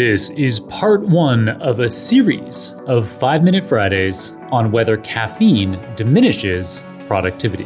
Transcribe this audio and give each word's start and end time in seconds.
This 0.00 0.30
is 0.30 0.60
part 0.60 1.02
one 1.02 1.48
of 1.48 1.80
a 1.80 1.88
series 1.88 2.76
of 2.86 3.08
5 3.08 3.42
Minute 3.42 3.64
Fridays 3.64 4.32
on 4.52 4.70
whether 4.70 4.96
caffeine 4.98 5.84
diminishes 5.96 6.84
productivity. 7.08 7.64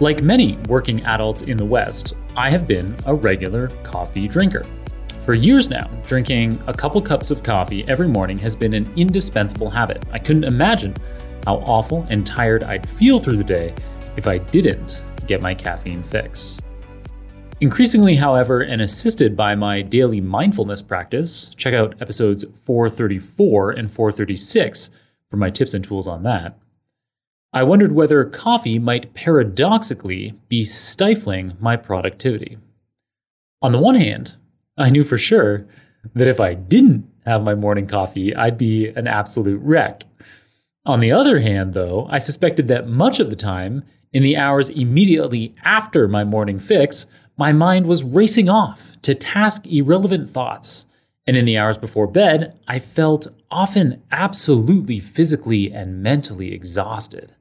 Like 0.00 0.22
many 0.22 0.56
working 0.70 1.04
adults 1.04 1.42
in 1.42 1.58
the 1.58 1.66
West, 1.66 2.14
I 2.34 2.50
have 2.50 2.66
been 2.66 2.96
a 3.04 3.14
regular 3.14 3.68
coffee 3.82 4.26
drinker. 4.26 4.64
For 5.26 5.34
years 5.34 5.68
now, 5.68 5.88
drinking 6.06 6.62
a 6.68 6.72
couple 6.72 7.02
cups 7.02 7.32
of 7.32 7.42
coffee 7.42 7.84
every 7.88 8.06
morning 8.06 8.38
has 8.38 8.54
been 8.54 8.72
an 8.74 8.88
indispensable 8.94 9.68
habit. 9.68 10.04
I 10.12 10.20
couldn't 10.20 10.44
imagine 10.44 10.94
how 11.44 11.56
awful 11.56 12.06
and 12.08 12.24
tired 12.24 12.62
I'd 12.62 12.88
feel 12.88 13.18
through 13.18 13.38
the 13.38 13.42
day 13.42 13.74
if 14.16 14.28
I 14.28 14.38
didn't 14.38 15.02
get 15.26 15.42
my 15.42 15.52
caffeine 15.52 16.04
fix. 16.04 16.58
Increasingly, 17.60 18.14
however, 18.14 18.60
and 18.60 18.80
assisted 18.80 19.36
by 19.36 19.56
my 19.56 19.82
daily 19.82 20.20
mindfulness 20.20 20.80
practice, 20.80 21.50
check 21.56 21.74
out 21.74 22.00
episodes 22.00 22.44
434 22.62 23.72
and 23.72 23.92
436 23.92 24.90
for 25.28 25.38
my 25.38 25.50
tips 25.50 25.74
and 25.74 25.82
tools 25.82 26.06
on 26.06 26.22
that. 26.22 26.56
I 27.52 27.64
wondered 27.64 27.90
whether 27.90 28.24
coffee 28.26 28.78
might 28.78 29.12
paradoxically 29.12 30.38
be 30.48 30.62
stifling 30.62 31.54
my 31.58 31.74
productivity. 31.74 32.58
On 33.60 33.72
the 33.72 33.80
one 33.80 33.96
hand, 33.96 34.36
I 34.76 34.90
knew 34.90 35.04
for 35.04 35.18
sure 35.18 35.66
that 36.14 36.28
if 36.28 36.40
I 36.40 36.54
didn't 36.54 37.08
have 37.24 37.42
my 37.42 37.54
morning 37.54 37.86
coffee, 37.86 38.34
I'd 38.34 38.58
be 38.58 38.88
an 38.88 39.06
absolute 39.06 39.60
wreck. 39.62 40.04
On 40.84 41.00
the 41.00 41.12
other 41.12 41.40
hand, 41.40 41.74
though, 41.74 42.06
I 42.10 42.18
suspected 42.18 42.68
that 42.68 42.88
much 42.88 43.18
of 43.18 43.30
the 43.30 43.36
time, 43.36 43.82
in 44.12 44.22
the 44.22 44.36
hours 44.36 44.68
immediately 44.68 45.54
after 45.64 46.06
my 46.06 46.24
morning 46.24 46.60
fix, 46.60 47.06
my 47.36 47.52
mind 47.52 47.86
was 47.86 48.04
racing 48.04 48.48
off 48.48 48.92
to 49.02 49.14
task 49.14 49.66
irrelevant 49.66 50.30
thoughts. 50.30 50.86
And 51.26 51.36
in 51.36 51.44
the 51.44 51.58
hours 51.58 51.76
before 51.76 52.06
bed, 52.06 52.58
I 52.68 52.78
felt 52.78 53.26
often 53.50 54.02
absolutely 54.12 55.00
physically 55.00 55.72
and 55.72 56.02
mentally 56.02 56.54
exhausted. 56.54 57.34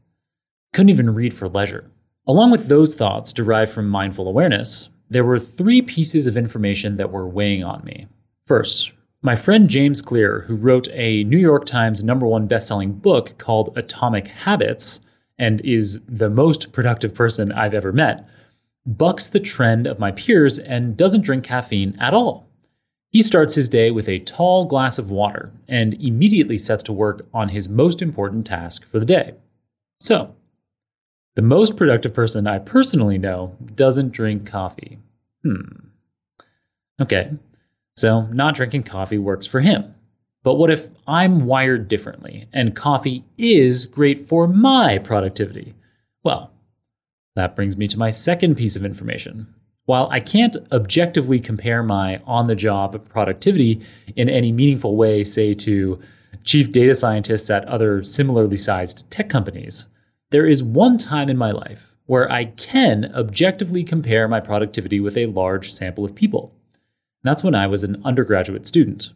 Couldn't 0.74 0.90
even 0.90 1.14
read 1.14 1.34
for 1.34 1.48
leisure. 1.48 1.92
Along 2.28 2.50
with 2.50 2.68
those 2.68 2.96
thoughts 2.96 3.32
derived 3.32 3.72
from 3.72 3.88
mindful 3.88 4.28
awareness, 4.28 4.90
there 5.10 5.24
were 5.24 5.40
three 5.40 5.82
pieces 5.82 6.28
of 6.28 6.38
information 6.38 6.98
that 6.98 7.12
were 7.12 7.28
weighing 7.28 7.64
on 7.64 7.84
me. 7.84 8.08
First, 8.48 8.92
my 9.22 9.36
friend 9.36 9.70
James 9.70 10.02
Clear, 10.02 10.42
who 10.42 10.56
wrote 10.56 10.88
a 10.92 11.24
New 11.24 11.38
York 11.38 11.66
Times 11.66 12.04
number 12.04 12.28
one 12.28 12.48
best-selling 12.48 12.94
book 12.94 13.38
called 13.38 13.76
Atomic 13.76 14.28
Habits 14.28 15.00
and 15.38 15.62
is 15.62 16.00
the 16.08 16.30
most 16.30 16.72
productive 16.72 17.14
person 17.14 17.52
I've 17.52 17.74
ever 17.74 17.92
met, 17.92 18.28
bucks 18.86 19.28
the 19.28 19.40
trend 19.40 19.88
of 19.88 20.00
my 20.00 20.12
peers 20.12 20.60
and 20.60 20.96
doesn't 20.96 21.22
drink 21.22 21.44
caffeine 21.44 21.98
at 22.00 22.14
all. 22.14 22.48
He 23.12 23.24
starts 23.24 23.56
his 23.56 23.70
day 23.70 23.92
with 23.92 24.10
a 24.10 24.20
tall 24.20 24.66
glass 24.66 25.00
of 25.00 25.10
water 25.10 25.52
and 25.68 25.94
immediately 25.96 26.58
sets 26.58 26.84
to 26.84 26.94
work 26.94 27.26
on 27.34 27.50
his 27.50 27.70
most 27.70 28.02
important 28.02 28.46
task 28.46 28.86
for 28.86 29.00
the 29.00 29.06
day. 29.06 29.34
So, 30.00 30.36
the 31.36 31.42
most 31.42 31.78
productive 31.78 32.14
person 32.14 32.48
I 32.48 32.60
personally 32.60 33.18
know 33.18 33.56
doesn't 33.76 34.12
drink 34.12 34.48
coffee. 34.48 35.00
Hmm. 35.44 35.90
Okay, 37.02 37.32
so 37.98 38.24
not 38.28 38.56
drinking 38.56 38.84
coffee 38.84 39.18
works 39.18 39.46
for 39.46 39.62
him. 39.62 39.94
But 40.44 40.56
what 40.56 40.70
if 40.70 40.90
I'm 41.08 41.46
wired 41.46 41.88
differently 41.88 42.48
and 42.54 42.76
coffee 42.76 43.26
is 43.38 43.86
great 43.86 44.30
for 44.30 44.48
my 44.48 45.00
productivity? 45.00 45.74
Well, 46.24 46.52
that 47.36 47.56
brings 47.56 47.76
me 47.76 47.88
to 47.90 47.98
my 47.98 48.12
second 48.12 48.56
piece 48.56 48.76
of 48.76 48.86
information. 48.86 49.48
While 49.86 50.08
I 50.12 50.20
can't 50.20 50.56
objectively 50.72 51.40
compare 51.40 51.84
my 51.84 52.22
on 52.26 52.48
the 52.48 52.56
job 52.56 53.08
productivity 53.10 53.82
in 54.16 54.30
any 54.30 54.52
meaningful 54.52 54.96
way, 54.96 55.24
say 55.24 55.54
to 55.56 56.00
chief 56.44 56.72
data 56.72 56.96
scientists 56.96 57.50
at 57.50 57.66
other 57.66 58.04
similarly 58.04 58.58
sized 58.58 59.10
tech 59.12 59.30
companies, 59.30 59.88
there 60.32 60.46
is 60.46 60.64
one 60.64 60.98
time 60.98 61.30
in 61.30 61.38
my 61.38 61.52
life 61.52 61.94
where 62.06 62.32
I 62.32 62.46
can 62.46 63.12
objectively 63.16 63.84
compare 63.84 64.28
my 64.28 64.40
productivity 64.40 65.00
with 65.00 65.18
a 65.18 65.26
large 65.28 65.72
sample 65.72 66.06
of 66.06 66.16
people. 66.16 66.54
And 67.24 67.32
that's 67.32 67.44
when 67.44 67.56
I 67.56 67.68
was 67.68 67.84
an 67.84 68.02
undergraduate 68.06 68.68
student. 68.68 69.12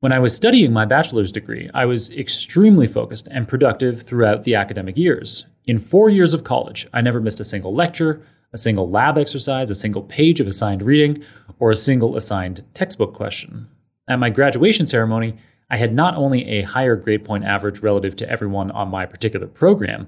When 0.00 0.12
I 0.12 0.18
was 0.18 0.34
studying 0.34 0.72
my 0.72 0.84
bachelor's 0.84 1.30
degree, 1.30 1.70
I 1.72 1.84
was 1.84 2.10
extremely 2.10 2.86
focused 2.86 3.28
and 3.30 3.46
productive 3.46 4.02
throughout 4.02 4.44
the 4.44 4.54
academic 4.54 4.96
years. 4.96 5.46
In 5.64 5.78
four 5.78 6.10
years 6.10 6.34
of 6.34 6.42
college, 6.42 6.88
I 6.92 7.00
never 7.00 7.20
missed 7.20 7.38
a 7.38 7.44
single 7.44 7.72
lecture, 7.72 8.20
a 8.52 8.58
single 8.58 8.90
lab 8.90 9.16
exercise, 9.16 9.70
a 9.70 9.76
single 9.76 10.02
page 10.02 10.40
of 10.40 10.48
assigned 10.48 10.82
reading, 10.82 11.24
or 11.60 11.70
a 11.70 11.76
single 11.76 12.16
assigned 12.16 12.64
textbook 12.74 13.14
question. 13.14 13.68
At 14.08 14.18
my 14.18 14.30
graduation 14.30 14.88
ceremony, 14.88 15.38
I 15.72 15.78
had 15.78 15.94
not 15.94 16.16
only 16.16 16.46
a 16.46 16.62
higher 16.62 16.96
grade 16.96 17.24
point 17.24 17.44
average 17.44 17.80
relative 17.80 18.14
to 18.16 18.28
everyone 18.28 18.70
on 18.72 18.90
my 18.90 19.06
particular 19.06 19.46
program, 19.46 20.06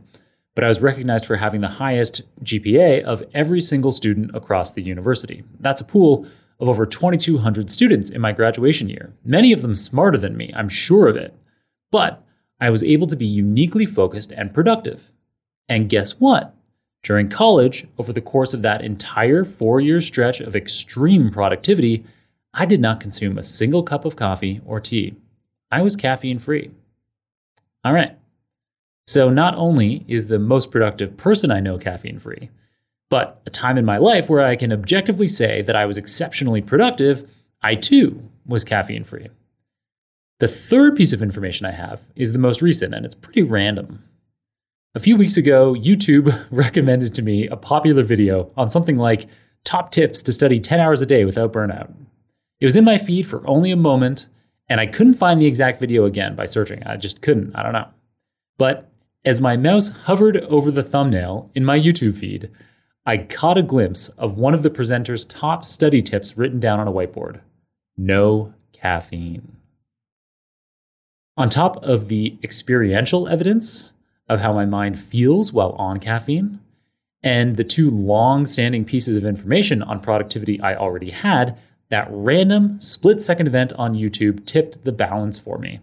but 0.55 0.63
I 0.63 0.69
was 0.69 0.83
recognized 0.83 1.25
for 1.25 1.37
having 1.37 1.63
the 1.63 1.69
highest 1.69 2.21
GPA 2.45 3.03
of 3.03 3.25
every 3.33 3.63
single 3.63 3.91
student 3.91 4.37
across 4.37 4.73
the 4.73 4.83
university. 4.83 5.43
That's 5.59 5.81
a 5.81 5.87
pool 5.87 6.27
of 6.61 6.69
over 6.69 6.85
2,200 6.85 7.71
students 7.71 8.11
in 8.11 8.21
my 8.21 8.33
graduation 8.33 8.91
year, 8.91 9.15
many 9.25 9.53
of 9.53 9.63
them 9.63 9.75
smarter 9.75 10.19
than 10.19 10.37
me, 10.37 10.53
I'm 10.55 10.69
sure 10.69 11.09
of 11.09 11.17
it. 11.17 11.35
But 11.91 12.23
I 12.61 12.69
was 12.69 12.85
able 12.85 13.07
to 13.07 13.17
be 13.17 13.27
uniquely 13.27 13.87
focused 13.87 14.33
and 14.33 14.53
productive. 14.53 15.13
And 15.67 15.89
guess 15.89 16.21
what? 16.21 16.55
During 17.03 17.31
college, 17.31 17.87
over 17.97 18.13
the 18.13 18.21
course 18.21 18.53
of 18.53 18.61
that 18.63 18.83
entire 18.83 19.47
four 19.47 19.81
year 19.81 20.03
stretch 20.03 20.41
of 20.41 20.55
extreme 20.55 21.31
productivity, 21.31 22.05
I 22.53 22.67
did 22.67 22.83
not 22.83 23.01
consume 23.01 23.39
a 23.39 23.43
single 23.43 23.83
cup 23.83 24.05
of 24.05 24.15
coffee 24.15 24.61
or 24.67 24.79
tea. 24.79 25.17
I 25.71 25.83
was 25.83 25.97
caffeine 25.97 26.39
free. 26.39 26.71
All 27.85 27.93
right. 27.93 28.17
So 29.07 29.29
not 29.29 29.55
only 29.57 30.05
is 30.09 30.27
the 30.27 30.39
most 30.39 30.71
productive 30.71 31.17
person 31.17 31.51
I 31.51 31.61
know 31.61 31.79
caffeine 31.79 32.19
free, 32.19 32.51
but 33.11 33.43
a 33.47 33.51
time 33.51 33.77
in 33.77 33.85
my 33.85 33.99
life 33.99 34.29
where 34.29 34.45
I 34.45 34.57
can 34.57 34.73
objectively 34.73 35.29
say 35.29 35.63
that 35.63 35.77
I 35.77 35.87
was 35.87 35.99
exceptionally 35.99 36.63
productive, 36.63 37.29
I 37.63 37.75
too 37.75 38.31
was 38.47 38.65
caffeine 38.65 39.05
free. 39.05 39.29
The 40.41 40.49
third 40.49 40.97
piece 40.97 41.13
of 41.13 41.23
information 41.23 41.67
I 41.67 41.73
have 41.73 42.01
is 42.17 42.33
the 42.33 42.39
most 42.39 42.61
recent, 42.61 42.95
and 42.95 43.07
it's 43.07 43.15
pretty 43.15 43.43
random. 43.43 44.03
A 44.95 45.01
few 45.01 45.17
weeks 45.17 45.37
ago, 45.37 45.75
YouTube 45.75 46.47
recommended 46.51 47.15
to 47.15 47.23
me 47.23 47.47
a 47.47 47.57
popular 47.57 48.03
video 48.03 48.51
on 48.57 48.71
something 48.71 48.97
like 48.97 49.27
top 49.65 49.91
tips 49.91 50.23
to 50.23 50.33
study 50.33 50.61
10 50.61 50.81
hours 50.81 51.01
a 51.01 51.07
day 51.07 51.25
without 51.25 51.53
burnout. 51.53 51.93
It 52.61 52.67
was 52.67 52.77
in 52.77 52.85
my 52.85 52.99
feed 52.99 53.27
for 53.27 53.47
only 53.47 53.71
a 53.71 53.77
moment, 53.77 54.29
and 54.69 54.81
I 54.81 54.87
couldn't 54.87 55.15
find 55.15 55.41
the 55.41 55.47
exact 55.47 55.81
video 55.81 56.05
again 56.05 56.35
by 56.35 56.47
searching. 56.47 56.83
I 56.85 56.97
just 56.97 57.21
couldn't. 57.21 57.55
I 57.55 57.63
don't 57.63 57.73
know. 57.73 57.89
But 58.57 58.91
as 59.25 59.41
my 59.41 59.57
mouse 59.57 59.89
hovered 59.89 60.39
over 60.45 60.71
the 60.71 60.83
thumbnail 60.83 61.51
in 61.55 61.65
my 61.65 61.79
YouTube 61.79 62.17
feed, 62.17 62.51
I 63.07 63.19
caught 63.19 63.59
a 63.59 63.63
glimpse 63.63 64.09
of 64.11 64.39
one 64.39 64.55
of 64.55 64.63
the 64.63 64.71
presenter's 64.71 65.25
top 65.25 65.65
study 65.65 66.01
tips 66.01 66.37
written 66.37 66.61
down 66.61 66.81
on 66.81 66.89
a 66.89 66.93
whiteboard 66.93 67.41
no 67.97 68.53
caffeine. 68.73 69.57
On 71.37 71.49
top 71.49 71.77
of 71.83 72.09
the 72.09 72.39
experiential 72.43 73.29
evidence 73.29 73.93
of 74.29 74.41
how 74.41 74.53
my 74.53 74.65
mind 74.65 74.99
feels 74.99 75.53
while 75.53 75.73
on 75.73 76.01
caffeine, 76.01 76.61
and 77.23 77.57
the 77.57 77.65
two 77.65 77.91
long 77.91 78.47
standing 78.47 78.85
pieces 78.85 79.17
of 79.17 79.25
information 79.25 79.83
on 79.83 80.01
productivity 80.01 80.61
I 80.61 80.75
already 80.75 81.11
had, 81.11 81.59
that 81.95 82.09
random 82.11 82.81
split 82.81 83.23
second 83.23 83.47
event 83.47 83.73
on 83.75 83.95
YouTube 83.95 84.45
tipped 84.47 84.83
the 84.83 84.91
balance 84.91 85.39
for 85.39 85.59
me. 85.59 85.79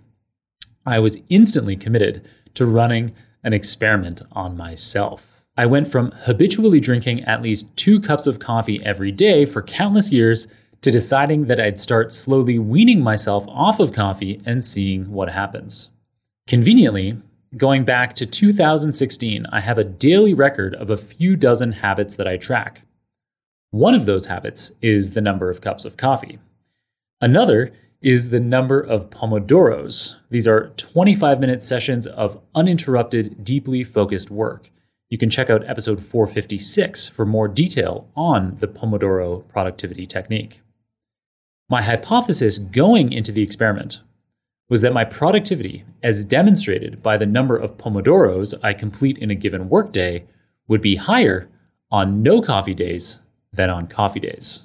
I 0.86 1.00
was 1.00 1.24
instantly 1.30 1.78
committed 1.78 2.28
to 2.56 2.66
running 2.66 3.14
an 3.46 3.54
experiment 3.54 4.22
on 4.34 4.58
myself. 4.58 5.42
I 5.56 5.68
went 5.68 5.90
from 5.90 6.12
habitually 6.24 6.82
drinking 6.82 7.24
at 7.24 7.42
least 7.42 7.74
two 7.78 8.02
cups 8.02 8.28
of 8.28 8.40
coffee 8.40 8.84
every 8.84 9.14
day 9.14 9.46
for 9.46 9.62
countless 9.62 10.12
years 10.12 10.50
to 10.82 10.92
deciding 10.92 11.46
that 11.46 11.62
I'd 11.62 11.80
start 11.80 12.12
slowly 12.12 12.60
weaning 12.60 13.02
myself 13.02 13.46
off 13.48 13.80
of 13.80 13.94
coffee 13.94 14.42
and 14.46 14.62
seeing 14.62 15.12
what 15.14 15.30
happens. 15.30 15.92
Conveniently, 16.46 17.22
going 17.56 17.86
back 17.86 18.16
to 18.16 18.26
2016, 18.26 19.46
I 19.50 19.62
have 19.62 19.78
a 19.78 19.86
daily 19.86 20.34
record 20.34 20.76
of 20.76 20.90
a 20.90 20.98
few 20.98 21.38
dozen 21.38 21.72
habits 21.72 22.18
that 22.18 22.28
I 22.28 22.36
track. 22.36 22.82
One 23.72 23.96
of 23.96 24.06
those 24.06 24.26
habits 24.26 24.74
is 24.82 25.12
the 25.12 25.22
number 25.22 25.50
of 25.50 25.62
cups 25.62 25.86
of 25.86 25.96
coffee. 25.96 26.40
Another 27.22 27.72
is 28.02 28.30
the 28.30 28.40
number 28.42 28.82
of 28.82 29.10
Pomodoros. 29.10 30.18
These 30.30 30.46
are 30.46 30.74
25 30.76 31.40
minute 31.40 31.64
sessions 31.64 32.06
of 32.06 32.38
uninterrupted, 32.54 33.46
deeply 33.46 33.86
focused 33.86 34.30
work. 34.30 34.70
You 35.08 35.18
can 35.18 35.30
check 35.30 35.50
out 35.50 35.64
episode 35.70 36.02
456 36.02 37.08
for 37.08 37.26
more 37.26 37.48
detail 37.48 38.10
on 38.14 38.58
the 38.60 38.68
Pomodoro 38.68 39.48
productivity 39.48 40.06
technique. 40.06 40.60
My 41.70 41.82
hypothesis 41.82 42.58
going 42.58 43.14
into 43.14 43.32
the 43.32 43.42
experiment 43.42 44.02
was 44.68 44.82
that 44.82 44.94
my 44.94 45.06
productivity, 45.06 45.86
as 46.04 46.26
demonstrated 46.26 47.02
by 47.02 47.16
the 47.16 47.26
number 47.26 47.56
of 47.56 47.78
Pomodoros 47.78 48.54
I 48.62 48.74
complete 48.74 49.18
in 49.18 49.32
a 49.32 49.36
given 49.36 49.70
workday, 49.70 50.26
would 50.68 50.82
be 50.82 50.98
higher 50.98 51.48
on 51.90 52.22
no 52.22 52.42
coffee 52.42 52.74
days 52.74 53.21
than 53.54 53.70
on 53.70 53.88
coffee 53.88 54.20
days. 54.20 54.64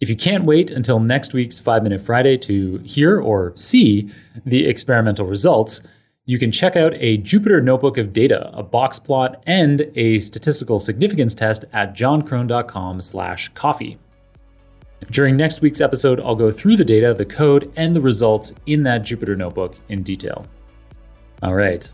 If 0.00 0.08
you 0.08 0.16
can't 0.16 0.44
wait 0.44 0.70
until 0.70 0.98
next 0.98 1.32
week's 1.32 1.58
5 1.58 1.82
Minute 1.82 2.00
Friday 2.00 2.36
to 2.38 2.78
hear 2.78 3.20
or 3.20 3.52
see 3.56 4.10
the 4.44 4.66
experimental 4.66 5.26
results, 5.26 5.80
you 6.24 6.38
can 6.38 6.52
check 6.52 6.76
out 6.76 6.94
a 6.94 7.18
Jupyter 7.18 7.62
notebook 7.62 7.98
of 7.98 8.12
data, 8.12 8.50
a 8.52 8.62
box 8.62 8.98
plot, 8.98 9.42
and 9.46 9.90
a 9.96 10.18
statistical 10.18 10.78
significance 10.78 11.34
test 11.34 11.64
at 11.72 11.94
jonkrohn.com 11.94 13.00
slash 13.00 13.48
coffee. 13.54 13.98
During 15.10 15.36
next 15.36 15.60
week's 15.60 15.80
episode, 15.80 16.20
I'll 16.20 16.36
go 16.36 16.52
through 16.52 16.76
the 16.76 16.84
data, 16.84 17.12
the 17.12 17.24
code, 17.24 17.72
and 17.76 17.94
the 17.94 18.00
results 18.00 18.54
in 18.66 18.84
that 18.84 19.02
Jupyter 19.02 19.36
notebook 19.36 19.76
in 19.88 20.02
detail. 20.02 20.46
All 21.42 21.54
right. 21.54 21.90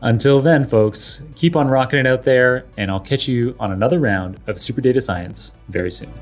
Until 0.00 0.40
then, 0.40 0.66
folks, 0.66 1.22
keep 1.34 1.56
on 1.56 1.66
rocking 1.68 1.98
it 1.98 2.06
out 2.06 2.22
there, 2.22 2.66
and 2.76 2.88
I'll 2.88 3.00
catch 3.00 3.26
you 3.26 3.56
on 3.58 3.72
another 3.72 3.98
round 3.98 4.38
of 4.46 4.60
Super 4.60 4.80
Data 4.80 5.00
Science 5.00 5.52
very 5.68 5.90
soon. 5.90 6.12